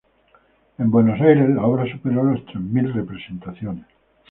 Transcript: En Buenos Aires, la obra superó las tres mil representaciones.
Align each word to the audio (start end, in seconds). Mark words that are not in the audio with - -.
En 0.79 0.89
Buenos 0.89 1.21
Aires, 1.21 1.47
la 1.51 1.63
obra 1.67 1.85
superó 1.91 2.23
las 2.23 2.43
tres 2.45 2.59
mil 2.59 2.91
representaciones. 2.91 3.85